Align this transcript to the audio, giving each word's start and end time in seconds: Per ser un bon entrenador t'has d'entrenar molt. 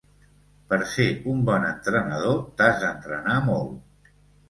Per 0.71 0.79
ser 0.93 1.05
un 1.35 1.45
bon 1.51 1.69
entrenador 1.69 2.43
t'has 2.59 2.83
d'entrenar 2.87 3.41
molt. 3.55 4.15